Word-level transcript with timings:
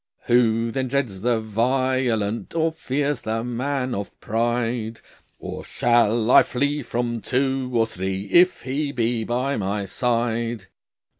"Who 0.23 0.71
then 0.71 0.87
dreads 0.87 1.21
the 1.21 1.39
violent, 1.39 2.55
Or 2.55 2.71
fears 2.71 3.21
the 3.21 3.43
man 3.43 3.93
of 3.93 4.19
pride? 4.19 4.99
Or 5.37 5.63
shall 5.63 6.31
I 6.31 6.41
flee 6.41 6.81
from 6.81 7.21
two 7.21 7.69
or 7.71 7.85
three 7.85 8.23
If 8.31 8.63
He 8.63 8.91
be 8.91 9.23
by 9.23 9.57
my 9.57 9.85
side?" 9.85 10.65